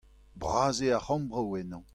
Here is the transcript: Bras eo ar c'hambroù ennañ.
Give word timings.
Bras 0.39 0.77
eo 0.85 0.91
ar 0.97 1.01
c'hambroù 1.05 1.53
ennañ. 1.59 1.83